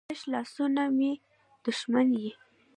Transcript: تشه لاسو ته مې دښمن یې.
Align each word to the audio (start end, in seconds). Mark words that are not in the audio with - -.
تشه 0.09 0.27
لاسو 0.31 0.65
ته 0.75 0.83
مې 0.97 1.11
دښمن 1.63 2.07
یې. 2.23 2.31